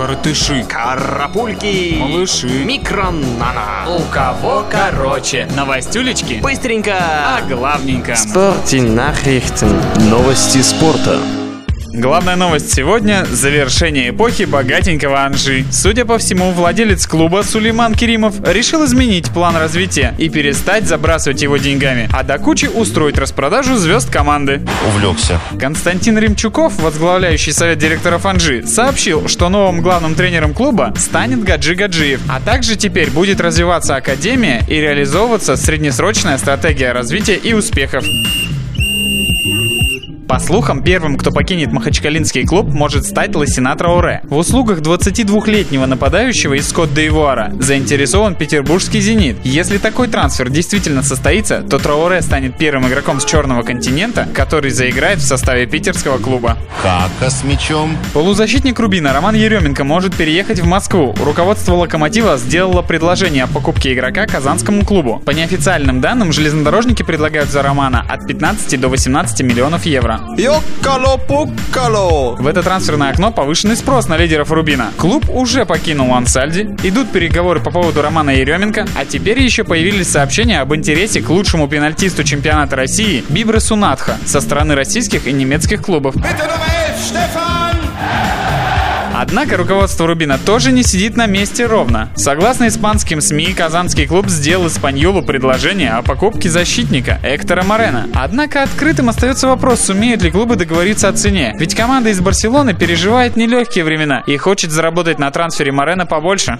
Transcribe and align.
коротыши, 0.00 0.64
Карапульки. 0.66 1.96
малыши. 1.98 2.64
Микронана. 2.64 3.84
У 3.86 4.00
кого 4.10 4.64
короче? 4.70 5.46
Новостюлечки? 5.54 6.40
Быстренько. 6.42 6.94
А 6.98 7.42
главненько. 7.46 8.12
Nachrichten. 8.96 9.78
Новости 10.08 10.62
спорта. 10.62 11.18
Главная 11.92 12.36
новость 12.36 12.72
сегодня– 12.72 13.26
завершение 13.32 14.10
эпохи 14.10 14.44
богатенького 14.44 15.24
Анжи. 15.24 15.64
Судя 15.72 16.04
по 16.04 16.18
всему, 16.18 16.52
владелец 16.52 17.04
клуба 17.04 17.42
Сулейман 17.42 17.96
Керимов 17.96 18.36
решил 18.46 18.84
изменить 18.84 19.30
план 19.30 19.56
развития 19.56 20.14
и 20.16 20.28
перестать 20.28 20.86
забрасывать 20.86 21.42
его 21.42 21.56
деньгами, 21.56 22.08
а 22.12 22.22
до 22.22 22.38
кучи 22.38 22.66
устроить 22.66 23.18
распродажу 23.18 23.76
звезд 23.76 24.08
команды. 24.08 24.62
увлекся. 24.86 25.40
Константин 25.58 26.16
Римчуков, 26.16 26.80
возглавляющий 26.80 27.52
совет 27.52 27.78
директоров 27.78 28.24
Анжи, 28.24 28.64
сообщил, 28.64 29.26
что 29.26 29.48
новым 29.48 29.80
главным 29.80 30.14
тренером 30.14 30.54
клуба 30.54 30.94
станет 30.96 31.42
Гаджи 31.42 31.74
Гаджиев, 31.74 32.20
а 32.28 32.40
также 32.40 32.76
теперь 32.76 33.10
будет 33.10 33.40
развиваться 33.40 33.96
академия 33.96 34.62
и 34.68 34.74
реализовываться 34.74 35.56
среднесрочная 35.56 36.38
стратегия 36.38 36.92
развития 36.92 37.34
и 37.34 37.52
успехов. 37.52 38.04
По 40.30 40.38
слухам, 40.38 40.84
первым, 40.84 41.16
кто 41.16 41.32
покинет 41.32 41.72
махачкалинский 41.72 42.46
клуб, 42.46 42.68
может 42.68 43.04
стать 43.04 43.34
Лосина 43.34 43.74
Трауре. 43.74 44.20
В 44.22 44.36
услугах 44.36 44.78
22-летнего 44.78 45.86
нападающего 45.86 46.54
из 46.54 46.68
Скотт 46.68 46.94
Дейвуара 46.94 47.52
заинтересован 47.58 48.36
петербургский 48.36 49.00
«Зенит». 49.00 49.38
Если 49.42 49.78
такой 49.78 50.06
трансфер 50.06 50.48
действительно 50.48 51.02
состоится, 51.02 51.62
то 51.62 51.80
Трауре 51.80 52.22
станет 52.22 52.56
первым 52.56 52.86
игроком 52.86 53.18
с 53.18 53.24
черного 53.24 53.62
континента, 53.62 54.28
который 54.32 54.70
заиграет 54.70 55.18
в 55.18 55.26
составе 55.26 55.66
питерского 55.66 56.18
клуба. 56.18 56.56
Кака 56.80 57.28
с 57.28 57.42
мячом. 57.42 57.98
Полузащитник 58.14 58.78
Рубина 58.78 59.12
Роман 59.12 59.34
Еременко 59.34 59.82
может 59.82 60.14
переехать 60.14 60.60
в 60.60 60.64
Москву. 60.64 61.12
Руководство 61.24 61.74
«Локомотива» 61.74 62.36
сделало 62.36 62.82
предложение 62.82 63.42
о 63.42 63.48
покупке 63.48 63.94
игрока 63.94 64.28
казанскому 64.28 64.84
клубу. 64.84 65.20
По 65.26 65.32
неофициальным 65.32 66.00
данным, 66.00 66.32
железнодорожники 66.32 67.02
предлагают 67.02 67.50
за 67.50 67.64
Романа 67.64 68.06
от 68.08 68.28
15 68.28 68.80
до 68.80 68.86
18 68.86 69.42
миллионов 69.42 69.86
евро. 69.86 70.19
Йоккало-пуккало. 70.36 72.36
В 72.36 72.46
это 72.46 72.62
трансферное 72.62 73.10
окно 73.10 73.32
повышенный 73.32 73.76
спрос 73.76 74.08
на 74.08 74.16
лидеров 74.16 74.50
Рубина. 74.50 74.92
Клуб 74.96 75.28
уже 75.28 75.66
покинул 75.66 76.14
Ансальди, 76.14 76.62
идут 76.82 77.10
переговоры 77.10 77.60
по 77.60 77.70
поводу 77.70 78.02
Романа 78.02 78.30
Еременко, 78.30 78.86
а 78.94 79.04
теперь 79.04 79.40
еще 79.40 79.64
появились 79.64 80.08
сообщения 80.08 80.60
об 80.60 80.74
интересе 80.74 81.20
к 81.20 81.30
лучшему 81.30 81.68
пенальтисту 81.68 82.24
чемпионата 82.24 82.76
России 82.76 83.24
Бибресу 83.28 83.76
Надха 83.76 84.16
со 84.24 84.40
стороны 84.40 84.74
российских 84.74 85.26
и 85.26 85.32
немецких 85.32 85.82
клубов. 85.82 86.14
Однако 89.22 89.58
руководство 89.58 90.06
Рубина 90.06 90.38
тоже 90.38 90.72
не 90.72 90.82
сидит 90.82 91.14
на 91.14 91.26
месте 91.26 91.66
ровно. 91.66 92.08
Согласно 92.14 92.68
испанским 92.68 93.20
СМИ, 93.20 93.52
казанский 93.52 94.06
клуб 94.06 94.30
сделал 94.30 94.66
Испаньолу 94.66 95.20
предложение 95.20 95.90
о 95.90 96.00
покупке 96.00 96.48
защитника 96.48 97.20
Эктора 97.22 97.62
Морена. 97.62 98.08
Однако 98.14 98.62
открытым 98.62 99.10
остается 99.10 99.48
вопрос, 99.48 99.80
сумеют 99.80 100.22
ли 100.22 100.30
клубы 100.30 100.56
договориться 100.56 101.10
о 101.10 101.12
цене. 101.12 101.54
Ведь 101.58 101.74
команда 101.74 102.08
из 102.08 102.20
Барселоны 102.22 102.72
переживает 102.72 103.36
нелегкие 103.36 103.84
времена 103.84 104.22
и 104.26 104.38
хочет 104.38 104.70
заработать 104.70 105.18
на 105.18 105.30
трансфере 105.30 105.70
Морена 105.70 106.06
побольше. 106.06 106.58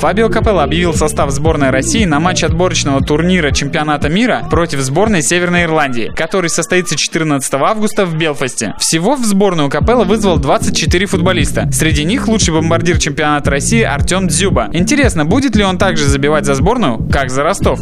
Фабио 0.00 0.30
Капелло 0.30 0.62
объявил 0.62 0.94
состав 0.94 1.30
сборной 1.30 1.68
России 1.68 2.06
на 2.06 2.20
матч 2.20 2.42
отборочного 2.42 3.02
турнира 3.02 3.50
чемпионата 3.50 4.08
мира 4.08 4.46
против 4.50 4.80
сборной 4.80 5.22
Северной 5.22 5.64
Ирландии, 5.64 6.10
который 6.16 6.48
состоится 6.48 6.96
14 6.96 7.52
августа 7.52 8.06
в 8.06 8.16
Белфасте. 8.16 8.72
Всего 8.78 9.14
в 9.14 9.22
сборную 9.26 9.68
Капелло 9.68 10.04
вызвал 10.04 10.38
24 10.38 11.04
футболиста. 11.04 11.68
Среди 11.70 12.04
них 12.04 12.28
лучший 12.28 12.54
бомбардир 12.54 12.98
чемпионата 12.98 13.50
России 13.50 13.82
Артем 13.82 14.28
Дзюба. 14.28 14.70
Интересно, 14.72 15.26
будет 15.26 15.54
ли 15.54 15.64
он 15.64 15.76
также 15.76 16.06
забивать 16.06 16.46
за 16.46 16.54
сборную, 16.54 17.06
как 17.12 17.28
за 17.28 17.42
Ростов? 17.42 17.80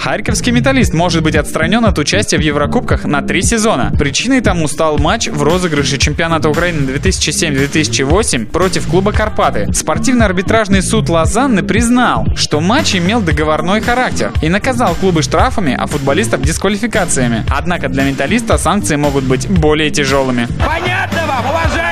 Харьковский 0.00 0.50
металлист 0.50 0.94
может 0.94 1.22
быть 1.22 1.36
отстранен 1.36 1.84
от 1.84 1.98
участия 1.98 2.38
в 2.38 2.40
Еврокубках 2.40 3.04
на 3.04 3.20
три 3.20 3.42
сезона. 3.42 3.92
Причиной 3.98 4.40
тому 4.40 4.66
стал 4.66 4.96
матч 4.96 5.28
в 5.28 5.42
розыгрыше 5.42 5.98
чемпионата 5.98 6.48
Украины 6.48 6.90
2007-2008 6.92 8.46
против 8.46 8.88
клуба 8.88 9.12
«Карпаты». 9.12 9.70
Спортивно-арбитражный 9.70 10.82
суд 10.82 11.10
Лозанны 11.10 11.62
признал, 11.62 12.26
что 12.34 12.60
матч 12.60 12.96
имел 12.96 13.20
договорной 13.20 13.82
характер 13.82 14.32
и 14.40 14.48
наказал 14.48 14.94
клубы 14.94 15.22
штрафами, 15.22 15.76
а 15.78 15.86
футболистов 15.86 16.40
дисквалификациями. 16.40 17.44
Однако 17.50 17.90
для 17.90 18.04
металлиста 18.04 18.56
санкции 18.56 18.96
могут 18.96 19.24
быть 19.24 19.48
более 19.50 19.90
тяжелыми. 19.90 20.48
Понятно 20.66 21.26
вам, 21.26 21.44
уважаемые? 21.50 21.89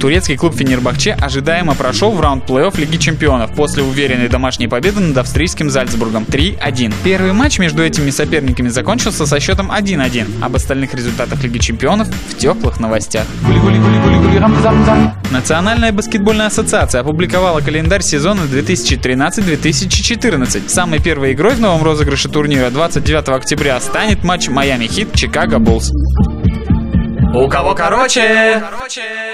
Турецкий 0.00 0.36
клуб 0.36 0.54
Фенербахче 0.54 1.12
ожидаемо 1.12 1.74
прошел 1.74 2.12
в 2.12 2.20
раунд 2.20 2.48
плей-офф 2.48 2.78
Лиги 2.78 2.96
Чемпионов 2.96 3.52
после 3.52 3.82
уверенной 3.82 4.28
домашней 4.28 4.68
победы 4.68 5.00
над 5.00 5.18
австрийским 5.18 5.70
Зальцбургом 5.70 6.24
3-1. 6.24 6.94
Первый 7.02 7.32
матч 7.32 7.58
между 7.58 7.82
этими 7.82 8.10
соперниками 8.10 8.68
закончился 8.68 9.26
со 9.26 9.40
счетом 9.40 9.72
1-1. 9.72 10.44
Об 10.44 10.54
остальных 10.56 10.92
результатах 10.94 11.42
Лиги 11.42 11.58
Чемпионов 11.58 12.08
в 12.08 12.36
теплых 12.36 12.78
новостях. 12.80 13.24
Национальная 15.30 15.92
баскетбольная 15.92 16.46
ассоциация 16.46 17.00
опубликовала 17.00 17.60
календарь 17.60 18.02
сезона 18.02 18.42
2013-2014. 18.42 20.68
Самой 20.68 21.00
первой 21.00 21.32
игрой 21.32 21.54
в 21.54 21.60
новом 21.60 21.82
розыгрыше 21.82 22.28
турнира 22.28 22.68
29 22.70 23.30
октября 23.30 23.80
станет 23.80 24.22
матч 24.24 24.48
Майами 24.48 24.86
Хит 24.86 25.14
Чикаго 25.14 25.58
Буллс. 25.58 25.90
У 27.34 27.48
кого 27.48 27.74
короче? 27.74 28.62
Короче. 28.70 29.25